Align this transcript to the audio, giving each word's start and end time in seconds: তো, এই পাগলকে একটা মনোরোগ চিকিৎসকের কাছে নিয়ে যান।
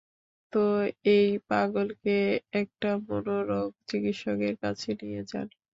তো, 0.53 0.59
এই 1.07 1.27
পাগলকে 1.49 2.15
একটা 2.53 2.89
মনোরোগ 3.07 3.69
চিকিৎসকের 3.89 4.55
কাছে 4.63 4.89
নিয়ে 5.01 5.21
যান। 5.27 5.47